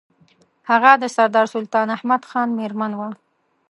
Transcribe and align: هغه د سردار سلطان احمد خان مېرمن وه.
هغه 0.69 0.91
د 1.01 1.03
سردار 1.15 1.47
سلطان 1.53 1.87
احمد 1.97 2.21
خان 2.29 2.49
مېرمن 2.59 2.91
وه. 2.99 3.09